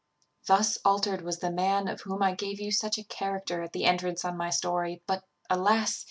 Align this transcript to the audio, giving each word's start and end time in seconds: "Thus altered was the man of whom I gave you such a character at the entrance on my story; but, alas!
"Thus 0.47 0.79
altered 0.83 1.21
was 1.21 1.37
the 1.41 1.51
man 1.51 1.87
of 1.87 2.01
whom 2.01 2.23
I 2.23 2.33
gave 2.33 2.59
you 2.59 2.71
such 2.71 2.97
a 2.97 3.03
character 3.03 3.61
at 3.61 3.71
the 3.71 3.85
entrance 3.85 4.25
on 4.25 4.35
my 4.35 4.49
story; 4.49 5.03
but, 5.05 5.25
alas! 5.47 5.99